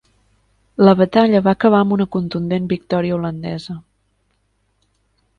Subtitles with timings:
[0.87, 3.77] La batalla va acabar amb una contundent victòria holandesa.